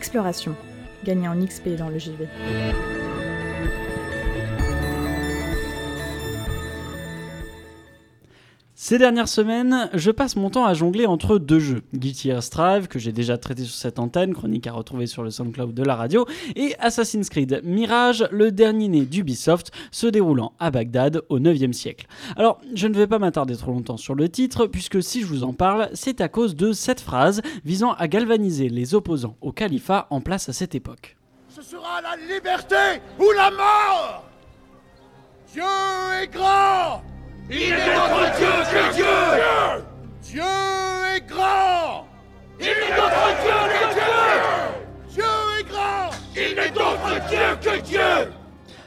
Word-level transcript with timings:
Exploration. 0.00 0.56
Gagnez 1.04 1.28
en 1.28 1.38
XP 1.44 1.76
dans 1.76 1.90
le 1.90 1.98
JV. 1.98 2.26
Ces 8.90 8.98
dernières 8.98 9.28
semaines, 9.28 9.88
je 9.94 10.10
passe 10.10 10.34
mon 10.34 10.50
temps 10.50 10.64
à 10.64 10.74
jongler 10.74 11.06
entre 11.06 11.38
deux 11.38 11.60
jeux. 11.60 11.82
Guilty 11.94 12.30
Gear 12.30 12.42
Strive, 12.42 12.88
que 12.88 12.98
j'ai 12.98 13.12
déjà 13.12 13.38
traité 13.38 13.62
sur 13.62 13.76
cette 13.76 14.00
antenne, 14.00 14.34
chronique 14.34 14.66
à 14.66 14.72
retrouver 14.72 15.06
sur 15.06 15.22
le 15.22 15.30
SoundCloud 15.30 15.72
de 15.72 15.84
la 15.84 15.94
radio, 15.94 16.26
et 16.56 16.74
Assassin's 16.80 17.28
Creed 17.28 17.60
Mirage, 17.62 18.26
le 18.32 18.50
dernier 18.50 18.88
né 18.88 19.02
d'Ubisoft, 19.02 19.70
se 19.92 20.08
déroulant 20.08 20.54
à 20.58 20.72
Bagdad 20.72 21.22
au 21.28 21.38
9e 21.38 21.72
siècle. 21.72 22.08
Alors, 22.34 22.60
je 22.74 22.88
ne 22.88 22.94
vais 22.96 23.06
pas 23.06 23.20
m'attarder 23.20 23.56
trop 23.56 23.70
longtemps 23.70 23.96
sur 23.96 24.16
le 24.16 24.28
titre, 24.28 24.66
puisque 24.66 25.00
si 25.00 25.20
je 25.20 25.26
vous 25.26 25.44
en 25.44 25.52
parle, 25.52 25.88
c'est 25.94 26.20
à 26.20 26.26
cause 26.26 26.56
de 26.56 26.72
cette 26.72 27.00
phrase 27.00 27.42
visant 27.64 27.92
à 27.92 28.08
galvaniser 28.08 28.68
les 28.68 28.96
opposants 28.96 29.36
au 29.40 29.52
califat 29.52 30.08
en 30.10 30.20
place 30.20 30.48
à 30.48 30.52
cette 30.52 30.74
époque. 30.74 31.16
Ce 31.48 31.62
sera 31.62 32.00
la 32.02 32.16
liberté 32.34 33.00
ou 33.20 33.30
la 33.36 33.52
mort 33.52 34.24
Dieu 35.52 35.62
est 36.20 36.26
grand 36.26 37.04
il 37.50 37.72
est 37.72 37.94
notre 37.94 38.36
Dieu 38.36 38.48
que 38.70 38.94
Dieu. 38.94 39.84
Dieu 40.22 40.42
est 41.16 41.26
grand. 41.26 42.06
Il 42.60 42.66
est 42.66 42.96
notre 42.96 43.26
Dieu 43.42 43.58
que 43.72 43.84
Dieu. 43.94 44.12
Dieu 45.08 45.24
est 45.58 45.64
grand. 45.68 46.10
Il 46.36 46.58
est 46.58 46.74
notre 46.74 47.28
Dieu 47.28 47.56
que 47.60 47.80
Dieu. 47.80 48.32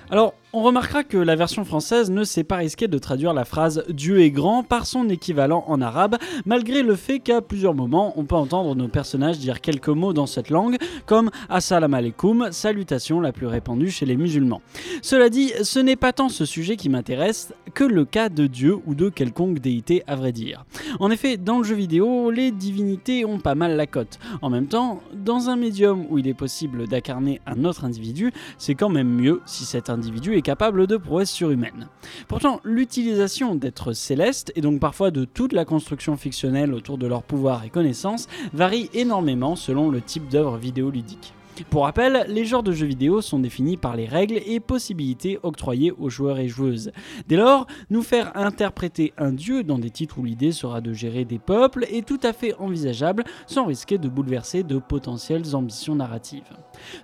Alors, 0.10 0.34
on 0.56 0.62
remarquera 0.62 1.04
que 1.04 1.18
la 1.18 1.36
version 1.36 1.66
française 1.66 2.12
ne 2.12 2.24
s'est 2.24 2.44
pas 2.44 2.58
risquée 2.58 2.88
de 2.88 3.00
traduire 3.00 3.34
la 3.34 3.44
phrase 3.44 3.84
Dieu 3.90 4.22
est 4.22 4.30
grand 4.30 4.62
par 4.62 4.86
son 4.86 5.10
équivalent 5.10 5.64
en 5.68 5.82
arabe, 5.82 6.18
malgré 6.46 6.84
le 6.84 6.96
fait 6.96 7.20
qu'à 7.20 7.42
plusieurs 7.42 7.74
moments 7.74 8.14
on 8.18 8.26
peut 8.26 8.36
entendre 8.36 8.76
nos 8.76 8.88
personnages 8.88 9.40
dire 9.40 9.62
quelques 9.62 9.90
mots 9.90 10.14
dans 10.14 10.28
cette 10.28 10.52
langue, 10.52 10.78
comme 11.08 11.32
Assalamu 11.50 11.96
alaikum, 11.96 12.50
salutation 12.52 13.20
la 13.20 13.32
plus 13.32 13.48
répandue 13.48 13.90
chez 13.90 14.06
les 14.06 14.16
musulmans. 14.16 14.62
Cela 15.02 15.30
dit, 15.30 15.52
ce 15.64 15.80
n'est 15.80 15.96
pas 15.96 16.14
tant 16.14 16.30
ce 16.30 16.46
sujet 16.46 16.78
qui 16.78 16.88
m'intéresse 16.88 17.52
que 17.74 17.84
le 17.84 18.06
cas 18.06 18.30
de 18.30 18.46
Dieu 18.46 18.78
ou 18.86 18.94
de 18.94 19.10
quelconque 19.10 19.58
déité 19.58 20.04
à 20.06 20.16
vrai 20.16 20.32
dire. 20.32 20.66
En 21.00 21.10
effet, 21.10 21.38
dans 21.38 21.58
le 21.58 21.64
jeu 21.64 21.76
vidéo, 21.76 22.30
les 22.30 22.52
divinités 22.52 23.26
ont 23.26 23.40
pas 23.40 23.56
mal 23.56 23.76
la 23.76 23.88
cote. 23.88 24.20
En 24.44 24.52
même 24.52 24.68
temps, 24.68 25.02
dans 25.14 25.50
un 25.50 25.56
médium 25.56 26.06
où 26.12 26.20
il 26.20 26.28
est 26.28 26.36
possible 26.36 26.88
d'incarner 26.88 27.42
un 27.48 27.66
autre 27.66 27.86
individu, 27.86 28.32
c'est 28.60 28.76
quand 28.76 28.90
même 28.90 29.10
mieux 29.10 29.42
si 29.48 29.66
cet 29.66 29.90
individu 29.90 30.36
est 30.36 30.43
capable 30.44 30.86
de 30.86 30.98
prouesses 30.98 31.32
surhumaines. 31.32 31.88
Pourtant, 32.28 32.60
l'utilisation 32.64 33.56
d'êtres 33.56 33.94
célestes, 33.94 34.52
et 34.56 34.62
donc 34.62 34.80
parfois 34.80 35.10
de 35.10 35.26
toute 35.26 35.54
la 35.54 35.66
construction 35.66 36.16
fictionnelle 36.18 36.74
autour 36.74 36.98
de 36.98 37.08
leur 37.08 37.24
pouvoir 37.24 37.64
et 37.64 37.70
connaissances, 37.70 38.28
varie 38.54 38.90
énormément 38.94 39.56
selon 39.56 39.90
le 39.90 40.02
type 40.02 40.30
d'œuvre 40.30 40.58
vidéoludique. 40.58 41.34
Pour 41.70 41.84
rappel, 41.84 42.26
les 42.30 42.46
genres 42.46 42.64
de 42.64 42.72
jeux 42.72 42.88
vidéo 42.88 43.22
sont 43.22 43.40
définis 43.40 43.78
par 43.78 43.96
les 43.96 44.06
règles 44.06 44.42
et 44.46 44.60
possibilités 44.60 45.40
octroyées 45.44 45.92
aux 45.92 46.10
joueurs 46.10 46.40
et 46.40 46.48
joueuses. 46.48 46.92
Dès 47.28 47.36
lors, 47.36 47.68
nous 47.90 48.02
faire 48.02 48.36
interpréter 48.36 49.14
un 49.18 49.32
dieu 49.32 49.64
dans 49.64 49.78
des 49.78 49.92
titres 49.92 50.18
où 50.18 50.24
l'idée 50.24 50.52
sera 50.52 50.82
de 50.82 50.94
gérer 50.94 51.26
des 51.26 51.40
peuples 51.40 51.86
est 51.92 52.08
tout 52.08 52.20
à 52.24 52.34
fait 52.34 52.56
envisageable 52.56 53.24
sans 53.46 53.66
risquer 53.66 54.00
de 54.00 54.10
bouleverser 54.10 54.64
de 54.64 54.80
potentielles 54.80 55.56
ambitions 55.56 55.96
narratives. 55.96 56.42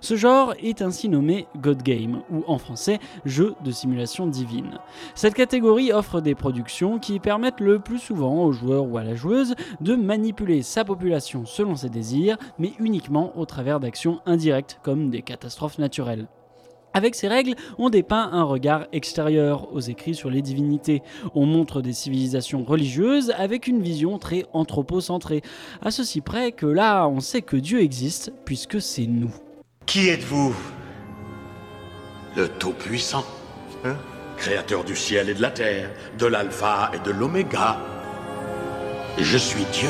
Ce 0.00 0.16
genre 0.16 0.54
est 0.60 0.82
ainsi 0.82 1.08
nommé 1.08 1.46
God 1.58 1.82
Game, 1.82 2.22
ou 2.32 2.42
en 2.48 2.58
français 2.58 2.98
jeu 3.24 3.54
de 3.64 3.70
simulation 3.70 4.26
divine. 4.26 4.78
Cette 5.14 5.34
catégorie 5.34 5.92
offre 5.92 6.20
des 6.20 6.34
productions 6.34 6.98
qui 6.98 7.20
permettent 7.20 7.60
le 7.60 7.78
plus 7.78 7.98
souvent 7.98 8.42
au 8.42 8.50
joueur 8.50 8.88
ou 8.88 8.98
à 8.98 9.04
la 9.04 9.14
joueuse 9.14 9.54
de 9.80 9.94
manipuler 9.94 10.62
sa 10.62 10.84
population 10.84 11.46
selon 11.46 11.76
ses 11.76 11.88
désirs, 11.88 12.36
mais 12.58 12.72
uniquement 12.80 13.32
au 13.36 13.46
travers 13.46 13.78
d'actions 13.78 14.20
individuelles 14.26 14.40
directes 14.40 14.80
comme 14.82 15.10
des 15.10 15.22
catastrophes 15.22 15.78
naturelles. 15.78 16.26
Avec 16.92 17.14
ces 17.14 17.28
règles, 17.28 17.54
on 17.78 17.88
dépeint 17.88 18.30
un 18.32 18.42
regard 18.42 18.88
extérieur 18.92 19.72
aux 19.72 19.78
écrits 19.78 20.16
sur 20.16 20.28
les 20.28 20.42
divinités. 20.42 21.02
On 21.36 21.46
montre 21.46 21.82
des 21.82 21.92
civilisations 21.92 22.64
religieuses 22.64 23.32
avec 23.36 23.68
une 23.68 23.80
vision 23.80 24.18
très 24.18 24.44
anthropocentrée. 24.52 25.42
À 25.82 25.92
ceci 25.92 26.20
près 26.20 26.50
que 26.50 26.66
là, 26.66 27.06
on 27.06 27.20
sait 27.20 27.42
que 27.42 27.56
Dieu 27.56 27.80
existe 27.80 28.32
puisque 28.44 28.80
c'est 28.80 29.06
nous. 29.06 29.30
Qui 29.90 30.08
êtes-vous 30.08 30.54
Le 32.36 32.46
Tout-Puissant. 32.46 33.24
Hein 33.84 33.96
Créateur 34.36 34.84
du 34.84 34.94
ciel 34.94 35.28
et 35.28 35.34
de 35.34 35.42
la 35.42 35.50
terre, 35.50 35.90
de 36.16 36.26
l'alpha 36.26 36.92
et 36.94 37.00
de 37.00 37.10
l'oméga. 37.10 37.76
Je 39.18 39.36
suis 39.36 39.64
Dieu. 39.72 39.88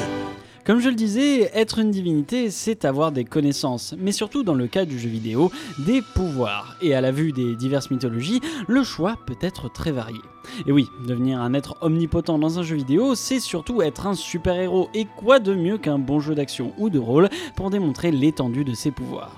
Comme 0.65 0.81
je 0.81 0.88
le 0.88 0.94
disais, 0.94 1.50
être 1.53 1.81
une 1.81 1.91
divinité, 1.91 2.50
c'est 2.50 2.87
avoir 2.87 3.12
des 3.12 3.27
connaissances, 3.27 3.94
mais 3.99 4.12
surtout 4.12 4.43
dans 4.43 4.55
le 4.55 4.69
cas 4.69 4.87
du 4.87 4.99
jeu 4.99 5.11
vidéo, 5.11 5.53
des 5.81 6.00
pouvoirs. 6.00 6.77
Et 6.81 6.94
à 6.94 7.03
la 7.03 7.12
vue 7.12 7.32
des 7.32 7.55
diverses 7.55 7.91
mythologies, 7.91 8.41
le 8.69 8.82
choix 8.82 9.19
peut 9.27 9.37
être 9.43 9.71
très 9.71 9.93
varié. 9.93 10.21
Et 10.67 10.72
oui, 10.72 10.87
devenir 11.06 11.43
un 11.43 11.53
être 11.53 11.77
omnipotent 11.82 12.38
dans 12.38 12.59
un 12.59 12.62
jeu 12.62 12.77
vidéo, 12.77 13.15
c'est 13.15 13.38
surtout 13.38 13.82
être 13.82 14.06
un 14.06 14.15
super-héros, 14.15 14.88
et 14.94 15.06
quoi 15.19 15.41
de 15.41 15.55
mieux 15.55 15.77
qu'un 15.77 15.99
bon 15.99 16.21
jeu 16.21 16.34
d'action 16.34 16.72
ou 16.78 16.88
de 16.88 16.99
rôle 16.99 17.28
pour 17.55 17.69
démontrer 17.69 18.11
l'étendue 18.11 18.65
de 18.65 18.72
ses 18.72 18.93
pouvoirs? 18.93 19.37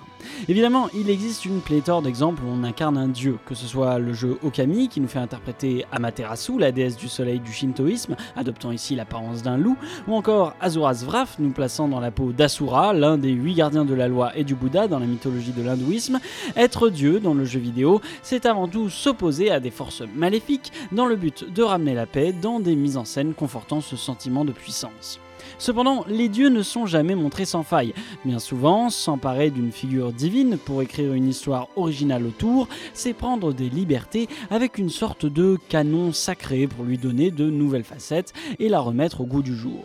Évidemment, 0.49 0.89
il 0.95 1.11
existe 1.11 1.45
une 1.45 1.61
pléthore 1.61 2.03
d'exemples 2.03 2.43
où 2.45 2.49
on 2.51 2.65
incarne 2.65 2.97
un 2.99 3.09
dieu, 3.09 3.39
que 3.47 3.55
ce 3.55 3.67
soit 3.67 3.99
le 3.99 4.13
jeu 4.13 4.39
Okami 4.43 4.89
qui 4.89 5.01
nous 5.01 5.09
fait 5.09 5.19
interpréter 5.19 5.85
Amaterasu, 5.93 6.59
la 6.59 6.73
déesse 6.73 6.97
du 6.97 7.09
soleil 7.09 7.41
du 7.41 7.53
shintoïsme, 7.53 8.17
adoptant 8.37 8.73
ici 8.73 8.95
l'apparence 8.95 9.43
d'un 9.43 9.57
loup, 9.57 9.77
ou 10.09 10.15
encore 10.15 10.55
Azuras 10.61 11.03
Vraf 11.05 11.37
nous 11.39 11.51
plaçant 11.51 11.89
dans 11.89 12.01
la 12.01 12.11
peau 12.11 12.33
d'Asura, 12.33 12.93
l'un 12.93 13.19
des 13.19 13.31
huit 13.31 13.55
gardiens 13.55 13.85
de 13.85 13.95
la 13.95 14.09
loi 14.09 14.37
et 14.37 14.45
du 14.45 14.55
Bouddha 14.55 14.89
dans 14.89 14.99
la 14.99 15.07
mythologie 15.07 15.53
de 15.53 15.63
l'hindouisme. 15.63 16.21
Être 16.57 16.89
dieu 16.89 17.21
dans 17.21 17.35
le 17.35 17.45
jeu 17.45 17.61
vidéo, 17.61 18.01
c'est 18.23 18.47
avant 18.47 18.69
tout 18.69 18.91
s'opposer 18.91 19.51
à 19.51 19.61
des 19.61 19.71
forces 19.71 20.03
maléfiques 20.15 20.73
dans 20.93 21.07
le 21.07 21.17
but 21.17 21.53
de 21.53 21.63
ramener 21.63 21.95
la 21.95 22.07
paix 22.07 22.33
dans 22.33 22.61
des 22.61 22.77
mises 22.77 22.97
en 22.97 23.05
scène 23.05 23.35
confortant 23.35 23.81
ce 23.81 23.97
sentiment 23.97 24.45
de 24.45 24.53
puissance. 24.53 25.21
Cependant, 25.59 26.05
les 26.09 26.29
dieux 26.29 26.49
ne 26.49 26.63
sont 26.63 26.87
jamais 26.87 27.15
montrés 27.15 27.45
sans 27.45 27.63
faille. 27.63 27.95
Bien 28.25 28.39
souvent, 28.39 28.91
s'emparer 28.91 29.51
d'une 29.51 29.73
figure 29.73 30.13
divine 30.13 30.59
pour 30.59 30.83
écrire 30.83 31.15
une 31.15 31.29
histoire 31.29 31.69
originale 31.77 32.27
autour, 32.27 32.69
c'est 32.95 33.15
prendre 33.15 33.53
des 33.53 33.69
libertés 33.69 34.29
avec 34.51 34.79
une 34.79 34.91
sorte 34.91 35.27
de 35.27 35.59
canon 35.69 36.13
sacré 36.13 36.67
pour 36.67 36.85
lui 36.85 36.99
donner 36.99 37.31
de 37.31 37.49
nouvelles 37.51 37.85
facettes 37.85 38.33
et 38.59 38.69
la 38.69 38.81
remettre 38.81 39.21
au 39.21 39.25
goût 39.25 39.43
du 39.43 39.57
jour. 39.57 39.85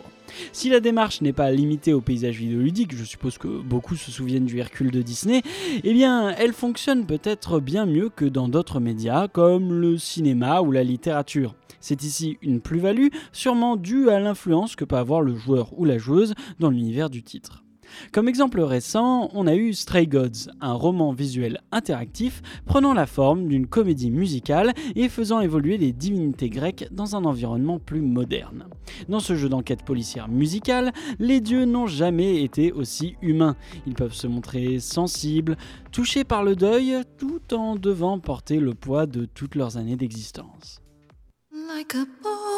Si 0.52 0.68
la 0.68 0.80
démarche 0.80 1.20
n'est 1.20 1.32
pas 1.32 1.50
limitée 1.50 1.92
au 1.92 2.00
paysage 2.00 2.38
vidéoludique, 2.38 2.94
je 2.96 3.04
suppose 3.04 3.38
que 3.38 3.48
beaucoup 3.48 3.96
se 3.96 4.10
souviennent 4.10 4.46
du 4.46 4.58
Hercule 4.58 4.90
de 4.90 5.02
Disney, 5.02 5.42
eh 5.84 5.92
bien 5.92 6.30
elle 6.30 6.52
fonctionne 6.52 7.06
peut-être 7.06 7.60
bien 7.60 7.86
mieux 7.86 8.08
que 8.08 8.24
dans 8.24 8.48
d'autres 8.48 8.80
médias 8.80 9.28
comme 9.28 9.72
le 9.72 9.98
cinéma 9.98 10.60
ou 10.60 10.72
la 10.72 10.84
littérature. 10.84 11.54
C'est 11.80 12.02
ici 12.02 12.38
une 12.42 12.60
plus-value, 12.60 13.08
sûrement 13.32 13.76
due 13.76 14.10
à 14.10 14.18
l'influence 14.18 14.76
que 14.76 14.84
peut 14.84 14.96
avoir 14.96 15.20
le 15.20 15.36
joueur 15.36 15.78
ou 15.78 15.84
la 15.84 15.98
joueuse 15.98 16.34
dans 16.58 16.70
l'univers 16.70 17.10
du 17.10 17.22
titre. 17.22 17.62
Comme 18.12 18.28
exemple 18.28 18.60
récent, 18.60 19.30
on 19.34 19.46
a 19.46 19.54
eu 19.54 19.74
Stray 19.74 20.06
Gods, 20.06 20.50
un 20.60 20.72
roman 20.72 21.12
visuel 21.12 21.60
interactif 21.72 22.42
prenant 22.66 22.94
la 22.94 23.06
forme 23.06 23.48
d'une 23.48 23.66
comédie 23.66 24.10
musicale 24.10 24.72
et 24.96 25.08
faisant 25.08 25.40
évoluer 25.40 25.78
les 25.78 25.92
divinités 25.92 26.50
grecques 26.50 26.88
dans 26.90 27.16
un 27.16 27.24
environnement 27.24 27.78
plus 27.78 28.00
moderne. 28.00 28.66
Dans 29.08 29.20
ce 29.20 29.36
jeu 29.36 29.48
d'enquête 29.48 29.84
policière 29.84 30.28
musicale, 30.28 30.92
les 31.18 31.40
dieux 31.40 31.64
n'ont 31.64 31.86
jamais 31.86 32.42
été 32.42 32.72
aussi 32.72 33.16
humains. 33.22 33.56
Ils 33.86 33.94
peuvent 33.94 34.14
se 34.14 34.26
montrer 34.26 34.80
sensibles, 34.80 35.56
touchés 35.92 36.24
par 36.24 36.42
le 36.42 36.56
deuil, 36.56 37.02
tout 37.18 37.54
en 37.54 37.76
devant 37.76 38.18
porter 38.18 38.60
le 38.60 38.74
poids 38.74 39.06
de 39.06 39.24
toutes 39.24 39.54
leurs 39.54 39.76
années 39.76 39.96
d'existence. 39.96 40.80
like 41.78 41.94
a 41.94 42.06
boat 42.22 42.48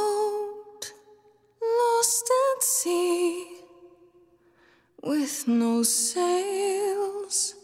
with 5.03 5.49
no 5.49 5.83
sails, 5.83 7.55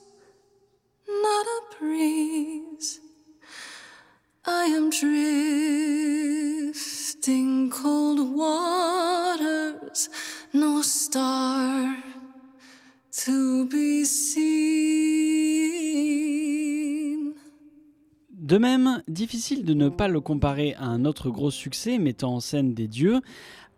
not 1.08 1.46
a 1.46 1.60
breeze. 1.78 3.00
I 4.44 4.66
am 4.66 4.90
cold 7.70 8.20
waters, 8.34 10.08
no 10.52 10.82
star 10.82 11.96
to 13.10 13.66
be 13.66 14.04
seen. 14.04 14.56
De 18.30 18.58
même, 18.58 19.02
difficile 19.08 19.64
de 19.64 19.74
ne 19.74 19.88
pas 19.88 20.06
le 20.06 20.20
comparer 20.20 20.74
à 20.74 20.84
un 20.84 21.04
autre 21.04 21.30
gros 21.30 21.50
succès 21.50 21.98
mettant 21.98 22.34
en 22.34 22.40
scène 22.40 22.74
des 22.74 22.86
dieux, 22.86 23.20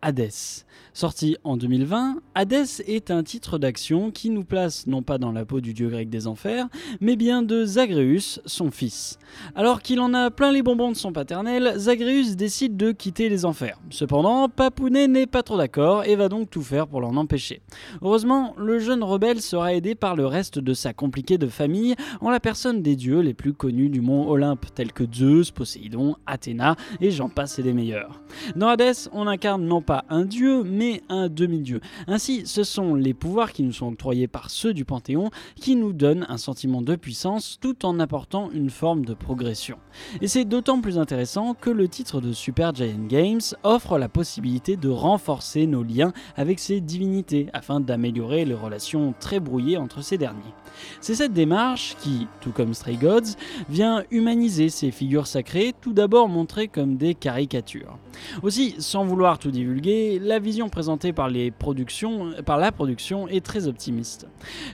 Hades. 0.00 0.64
Sorti 0.92 1.36
en 1.44 1.56
2020, 1.56 2.20
Hades 2.34 2.66
est 2.86 3.10
un 3.10 3.22
titre 3.22 3.58
d'action 3.58 4.10
qui 4.10 4.30
nous 4.30 4.44
place 4.44 4.86
non 4.86 5.02
pas 5.02 5.18
dans 5.18 5.32
la 5.32 5.44
peau 5.44 5.60
du 5.60 5.74
dieu 5.74 5.88
grec 5.88 6.08
des 6.08 6.26
enfers, 6.26 6.66
mais 7.00 7.16
bien 7.16 7.42
de 7.42 7.64
Zagreus, 7.64 8.40
son 8.46 8.70
fils. 8.70 9.18
Alors 9.54 9.82
qu'il 9.82 10.00
en 10.00 10.14
a 10.14 10.30
plein 10.30 10.50
les 10.50 10.62
bonbons 10.62 10.90
de 10.90 10.96
son 10.96 11.12
paternel, 11.12 11.74
Zagreus 11.76 12.36
décide 12.36 12.76
de 12.76 12.92
quitter 12.92 13.28
les 13.28 13.44
enfers. 13.44 13.78
Cependant, 13.90 14.48
Papounet 14.48 15.08
n'est 15.08 15.26
pas 15.26 15.42
trop 15.42 15.58
d'accord 15.58 16.04
et 16.04 16.16
va 16.16 16.28
donc 16.28 16.50
tout 16.50 16.62
faire 16.62 16.86
pour 16.86 17.00
l'en 17.00 17.16
empêcher. 17.16 17.60
Heureusement, 18.02 18.54
le 18.56 18.78
jeune 18.78 19.02
rebelle 19.02 19.40
sera 19.40 19.74
aidé 19.74 19.94
par 19.94 20.16
le 20.16 20.26
reste 20.26 20.58
de 20.58 20.74
sa 20.74 20.92
compliquée 20.92 21.38
de 21.38 21.48
famille 21.48 21.94
en 22.20 22.30
la 22.30 22.40
personne 22.40 22.82
des 22.82 22.96
dieux 22.96 23.20
les 23.20 23.34
plus 23.34 23.52
connus 23.52 23.88
du 23.88 24.00
mont 24.00 24.28
Olympe, 24.28 24.66
tels 24.74 24.92
que 24.92 25.04
Zeus, 25.12 25.50
Poséidon, 25.50 26.16
Athéna 26.26 26.76
et 27.00 27.10
j'en 27.10 27.28
passe 27.28 27.58
et 27.58 27.62
des 27.62 27.72
meilleurs. 27.72 28.20
Dans 28.56 28.68
on 29.12 29.26
incarne 29.26 29.64
non 29.64 29.82
pas 29.88 30.04
un 30.10 30.26
dieu, 30.26 30.64
mais 30.64 31.00
un 31.08 31.30
demi-dieu. 31.30 31.80
Ainsi, 32.08 32.42
ce 32.44 32.62
sont 32.62 32.94
les 32.94 33.14
pouvoirs 33.14 33.54
qui 33.54 33.62
nous 33.62 33.72
sont 33.72 33.86
octroyés 33.86 34.28
par 34.28 34.50
ceux 34.50 34.74
du 34.74 34.84
Panthéon 34.84 35.30
qui 35.56 35.76
nous 35.76 35.94
donnent 35.94 36.26
un 36.28 36.36
sentiment 36.36 36.82
de 36.82 36.94
puissance 36.94 37.56
tout 37.58 37.86
en 37.86 37.98
apportant 37.98 38.50
une 38.50 38.68
forme 38.68 39.06
de 39.06 39.14
progression. 39.14 39.78
Et 40.20 40.28
c'est 40.28 40.44
d'autant 40.44 40.82
plus 40.82 40.98
intéressant 40.98 41.54
que 41.54 41.70
le 41.70 41.88
titre 41.88 42.20
de 42.20 42.34
Super 42.34 42.74
Giant 42.74 43.06
Games 43.08 43.40
offre 43.62 43.96
la 43.96 44.10
possibilité 44.10 44.76
de 44.76 44.90
renforcer 44.90 45.66
nos 45.66 45.82
liens 45.82 46.12
avec 46.36 46.58
ces 46.58 46.82
divinités 46.82 47.48
afin 47.54 47.80
d'améliorer 47.80 48.44
les 48.44 48.52
relations 48.52 49.14
très 49.18 49.40
brouillées 49.40 49.78
entre 49.78 50.02
ces 50.02 50.18
derniers. 50.18 50.52
C'est 51.00 51.14
cette 51.14 51.32
démarche 51.32 51.96
qui, 52.02 52.26
tout 52.42 52.52
comme 52.52 52.74
Stray 52.74 52.98
Gods, 52.98 53.36
vient 53.70 54.04
humaniser 54.10 54.68
ces 54.68 54.90
figures 54.90 55.26
sacrées, 55.26 55.72
tout 55.80 55.94
d'abord 55.94 56.28
montrées 56.28 56.68
comme 56.68 56.98
des 56.98 57.14
caricatures. 57.14 57.96
Aussi, 58.42 58.74
sans 58.78 59.04
vouloir 59.04 59.38
tout 59.38 59.50
divulguer, 59.50 59.77
la 60.20 60.38
vision 60.38 60.68
présentée 60.68 61.12
par, 61.12 61.28
la 61.28 61.50
production 62.72 63.28
est 63.28 63.44
très 63.44 63.66
optimiste. 63.66 64.26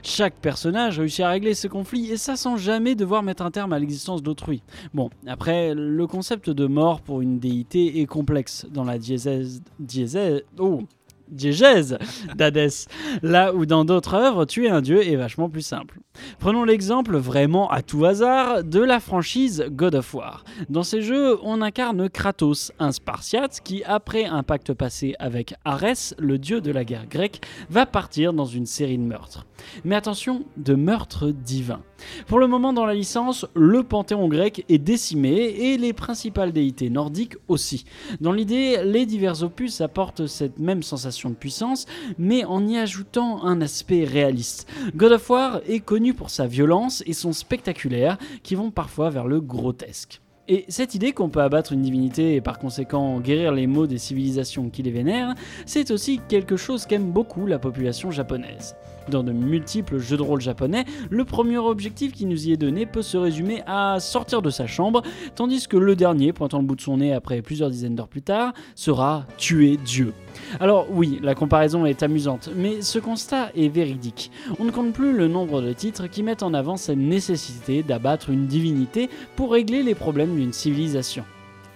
Chaque 0.03 0.35
personnage 0.35 0.99
réussit 0.99 1.23
à 1.25 1.29
régler 1.29 1.53
ses 1.53 1.69
conflits 1.69 2.11
et 2.11 2.17
ça 2.17 2.35
sans 2.35 2.57
jamais 2.57 2.95
devoir 2.95 3.23
mettre 3.23 3.43
un 3.43 3.51
terme 3.51 3.73
à 3.73 3.79
l'existence 3.79 4.23
d'autrui. 4.23 4.61
Bon, 4.93 5.09
après, 5.27 5.73
le 5.73 6.07
concept 6.07 6.49
de 6.49 6.65
mort 6.65 7.01
pour 7.01 7.21
une 7.21 7.39
déité 7.39 8.01
est 8.01 8.05
complexe 8.05 8.65
dans 8.71 8.83
la 8.83 8.97
diésèse... 8.97 9.61
diésèse 9.79 10.43
oh 10.59 10.81
diégèse 11.29 11.97
d'Hadès, 12.35 12.87
là 13.21 13.53
où 13.53 13.65
dans 13.65 13.85
d'autres 13.85 14.15
œuvres, 14.15 14.45
tuer 14.45 14.69
un 14.69 14.81
dieu 14.81 15.05
est 15.05 15.15
vachement 15.15 15.49
plus 15.49 15.61
simple. 15.61 15.99
Prenons 16.39 16.63
l'exemple 16.63 17.17
vraiment 17.17 17.69
à 17.69 17.81
tout 17.81 18.05
hasard 18.05 18.63
de 18.63 18.79
la 18.79 18.99
franchise 18.99 19.65
God 19.69 19.95
of 19.95 20.13
War. 20.13 20.43
Dans 20.69 20.83
ces 20.83 21.01
jeux, 21.01 21.37
on 21.43 21.61
incarne 21.61 22.09
Kratos, 22.09 22.71
un 22.79 22.91
Spartiate 22.91 23.61
qui, 23.63 23.83
après 23.83 24.25
un 24.25 24.43
pacte 24.43 24.73
passé 24.73 25.15
avec 25.19 25.55
Arès, 25.65 26.15
le 26.17 26.37
dieu 26.37 26.61
de 26.61 26.71
la 26.71 26.85
guerre 26.85 27.07
grecque, 27.07 27.41
va 27.69 27.85
partir 27.85 28.33
dans 28.33 28.45
une 28.45 28.65
série 28.65 28.97
de 28.97 29.03
meurtres. 29.03 29.45
Mais 29.83 29.95
attention, 29.95 30.45
de 30.57 30.75
meurtres 30.75 31.31
divins. 31.31 31.81
Pour 32.27 32.39
le 32.39 32.47
moment 32.47 32.73
dans 32.73 32.85
la 32.85 32.93
licence, 32.93 33.45
le 33.55 33.83
panthéon 33.83 34.27
grec 34.27 34.65
est 34.69 34.77
décimé 34.77 35.31
et 35.31 35.77
les 35.77 35.93
principales 35.93 36.51
déités 36.51 36.89
nordiques 36.89 37.35
aussi. 37.47 37.85
Dans 38.21 38.31
l'idée, 38.31 38.83
les 38.83 39.05
divers 39.05 39.43
opus 39.43 39.81
apportent 39.81 40.27
cette 40.27 40.59
même 40.59 40.83
sensation 40.83 41.14
de 41.23 41.35
puissance, 41.35 41.85
mais 42.17 42.45
en 42.45 42.67
y 42.67 42.77
ajoutant 42.77 43.43
un 43.43 43.61
aspect 43.61 44.03
réaliste. 44.03 44.67
God 44.95 45.13
of 45.13 45.29
War 45.29 45.61
est 45.67 45.79
connu 45.79 46.13
pour 46.13 46.29
sa 46.29 46.47
violence 46.47 47.03
et 47.05 47.13
son 47.13 47.33
spectaculaire, 47.33 48.17
qui 48.43 48.55
vont 48.55 48.71
parfois 48.71 49.09
vers 49.09 49.27
le 49.27 49.41
grotesque. 49.41 50.21
Et 50.47 50.65
cette 50.67 50.93
idée 50.93 51.11
qu'on 51.11 51.29
peut 51.29 51.41
abattre 51.41 51.73
une 51.73 51.81
divinité 51.81 52.35
et 52.35 52.41
par 52.41 52.59
conséquent 52.59 53.19
guérir 53.19 53.51
les 53.51 53.65
maux 53.65 53.87
des 53.87 53.97
civilisations 53.97 54.69
qui 54.69 54.83
les 54.83 54.91
vénèrent, 54.91 55.33
c'est 55.65 55.89
aussi 55.89 56.19
quelque 56.27 56.55
chose 56.55 56.85
qu'aime 56.85 57.11
beaucoup 57.11 57.47
la 57.47 57.57
population 57.57 58.11
japonaise. 58.11 58.75
Dans 59.09 59.23
de 59.23 59.31
multiples 59.31 59.99
jeux 59.99 60.17
de 60.17 60.21
rôle 60.21 60.41
japonais, 60.41 60.85
le 61.09 61.25
premier 61.25 61.57
objectif 61.57 62.11
qui 62.11 62.25
nous 62.25 62.47
y 62.47 62.51
est 62.51 62.57
donné 62.57 62.85
peut 62.85 63.01
se 63.01 63.17
résumer 63.17 63.61
à 63.67 63.99
sortir 63.99 64.41
de 64.41 64.49
sa 64.49 64.65
chambre, 64.65 65.03
tandis 65.35 65.67
que 65.67 65.77
le 65.77 65.95
dernier, 65.95 66.33
pointant 66.33 66.59
le 66.59 66.65
bout 66.65 66.75
de 66.75 66.81
son 66.81 66.97
nez 66.97 67.13
après 67.13 67.41
plusieurs 67.41 67.69
dizaines 67.69 67.95
d'heures 67.95 68.07
plus 68.07 68.23
tard, 68.23 68.53
sera 68.73 69.25
tuer 69.37 69.77
Dieu. 69.77 70.13
Alors 70.59 70.87
oui, 70.91 71.19
la 71.21 71.35
comparaison 71.35 71.85
est 71.85 72.01
amusante, 72.03 72.49
mais 72.55 72.81
ce 72.81 72.97
constat 72.99 73.51
est 73.55 73.69
véridique. 73.69 74.31
On 74.59 74.63
ne 74.63 74.71
compte 74.71 74.93
plus 74.93 75.13
le 75.13 75.27
nombre 75.27 75.61
de 75.61 75.73
titres 75.73 76.07
qui 76.07 76.23
mettent 76.23 76.43
en 76.43 76.53
avant 76.53 76.77
cette 76.77 76.97
nécessité 76.97 77.83
d'abattre 77.83 78.29
une 78.29 78.47
divinité 78.47 79.09
pour 79.35 79.51
régler 79.51 79.83
les 79.83 79.95
problèmes 79.95 80.35
d'une 80.35 80.53
civilisation. 80.53 81.25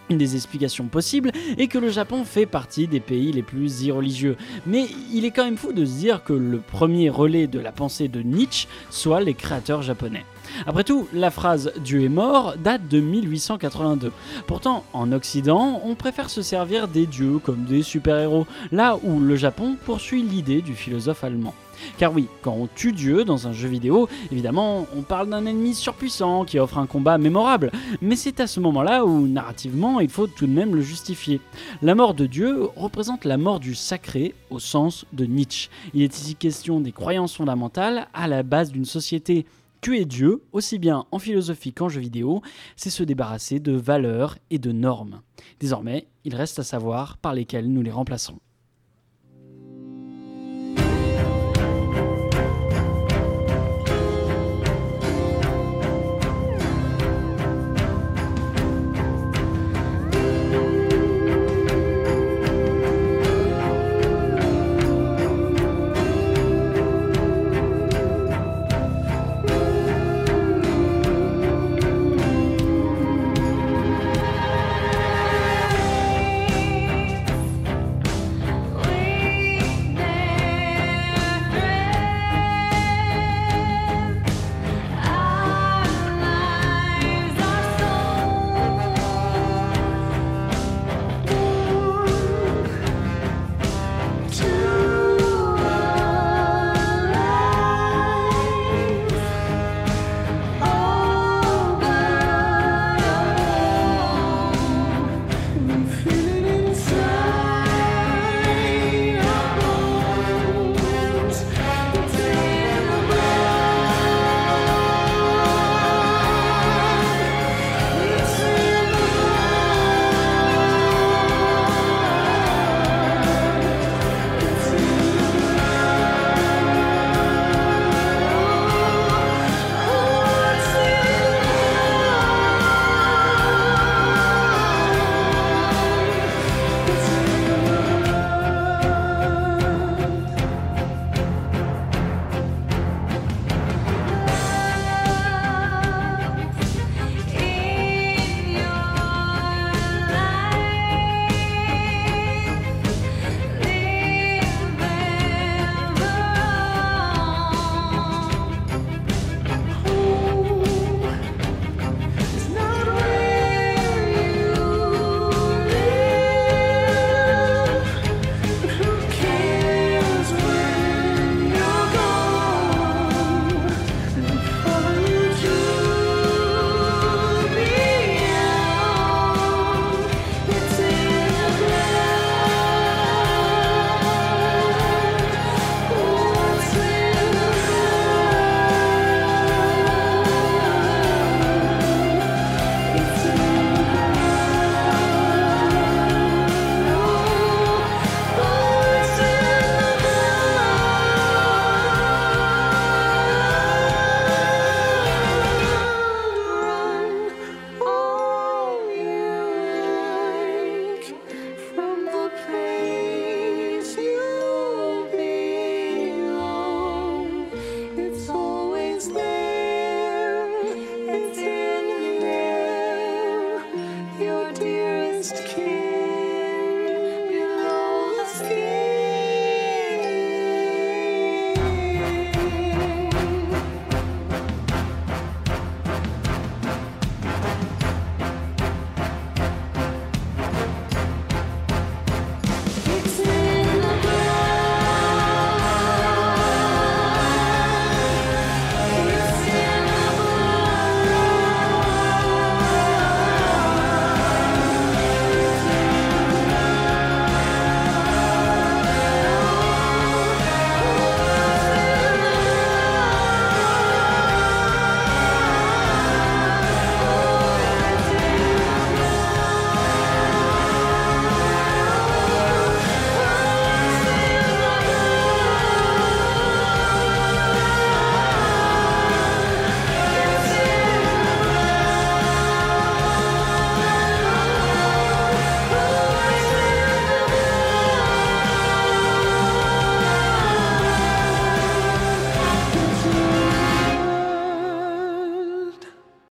Une 0.10 0.18
des 0.18 0.36
explications 0.36 0.86
possibles 0.86 1.32
est 1.58 1.68
que 1.68 1.78
le 1.78 1.90
Japon 1.90 2.24
fait 2.24 2.46
partie 2.48 2.88
des 2.88 3.00
pays 3.00 3.32
les 3.32 3.44
plus 3.44 3.84
irreligieux. 3.84 4.38
Mais 4.66 4.88
il 5.14 5.24
est 5.24 5.32
quand 5.32 5.46
même 5.46 5.58
fou 5.58 5.72
de 5.72 5.86
se 5.86 5.98
dire 6.00 6.24
que 6.24 6.34
le 6.34 6.58
premier 6.60 7.10
relais 7.10 7.46
de 7.48 7.60
la 7.60 7.72
pensée 7.72 8.08
de 8.08 8.22
Nietzsche 8.22 8.68
soit 8.90 9.22
les 9.22 9.36
créateurs 9.36 9.84
japonais. 9.84 10.26
Après 10.66 10.84
tout, 10.84 11.08
la 11.14 11.30
phrase 11.30 11.72
Dieu 11.84 12.04
est 12.04 12.10
mort 12.10 12.56
date 12.58 12.88
de 12.88 13.00
1882. 13.00 14.12
Pourtant, 14.48 14.84
en 14.94 15.12
Occident, 15.12 15.82
on 15.86 15.94
préfère 15.94 16.30
se 16.30 16.42
servir 16.42 16.88
des 16.88 17.06
dieux 17.06 17.38
comme 17.38 17.66
des 17.66 17.84
super-héros, 17.84 18.48
là 18.72 18.98
où 19.04 19.20
le 19.20 19.36
Japon 19.36 19.78
poursuit 19.86 20.24
l'idée 20.24 20.62
du 20.62 20.74
philosophe 20.74 21.24
allemand. 21.24 21.54
Car 21.98 22.14
oui, 22.14 22.28
quand 22.42 22.54
on 22.54 22.68
tue 22.68 22.92
Dieu 22.92 23.26
dans 23.26 23.48
un 23.48 23.54
jeu 23.54 23.68
vidéo, 23.68 24.08
évidemment, 24.31 24.88
on 24.96 25.02
parle 25.02 25.30
d'un 25.30 25.46
ennemi 25.46 25.74
surpuissant 25.74 26.46
qui 26.46 26.60
offre 26.60 26.78
un 26.78 26.88
combat 26.88 27.18
mémorable, 27.18 27.72
mais 28.02 28.16
c'est 28.16 28.40
à 28.40 28.48
ce 28.48 28.60
moment-là 28.60 29.06
où, 29.06 29.28
narrativement, 29.28 30.00
il 30.00 30.10
faut 30.10 30.28
tout 30.28 30.48
de 30.48 30.52
même 30.52 30.76
le 30.76 30.81
justifier. 30.81 31.42
La 31.81 31.96
mort 31.96 32.14
de 32.14 32.26
Dieu 32.26 32.68
représente 32.76 33.26
la 33.26 33.38
mort 33.38 33.60
du 33.60 33.76
sacré 33.76 34.34
au 34.50 34.60
sens 34.60 35.06
de 35.14 35.26
Nietzsche. 35.26 35.70
Il 35.94 36.02
est 36.02 36.18
ici 36.18 36.36
question 36.36 36.80
des 36.80 36.92
croyances 36.92 37.36
fondamentales 37.36 38.08
à 38.14 38.28
la 38.28 38.44
base 38.44 38.72
d'une 38.72 38.86
société. 38.86 39.46
Tuer 39.82 40.04
Dieu, 40.04 40.44
aussi 40.52 40.78
bien 40.78 41.06
en 41.12 41.20
philosophie 41.20 41.72
qu'en 41.72 41.88
jeu 41.88 42.02
vidéo, 42.02 42.42
c'est 42.75 42.90
se 42.90 43.04
débarrasser 43.04 43.60
de 43.60 43.72
valeurs 43.72 44.38
et 44.50 44.60
de 44.60 44.74
normes. 44.74 45.22
Désormais, 45.60 46.08
il 46.25 46.36
reste 46.36 46.60
à 46.60 46.64
savoir 46.64 47.18
par 47.18 47.34
lesquelles 47.34 47.72
nous 47.72 47.82
les 47.82 47.92
remplacerons. 47.92 48.40